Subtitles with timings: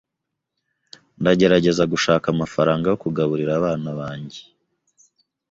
[1.21, 4.41] Ndagerageza gushaka amafaranga yo kugaburira abana banjye.